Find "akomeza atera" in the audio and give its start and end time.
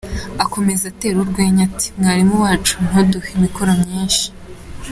0.43-1.17